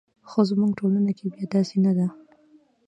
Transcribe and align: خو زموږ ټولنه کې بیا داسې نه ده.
خو 0.29 0.39
زموږ 0.49 0.71
ټولنه 0.79 1.11
کې 1.17 1.25
بیا 1.33 1.45
داسې 1.53 1.75
نه 1.85 1.91
ده. 1.97 2.07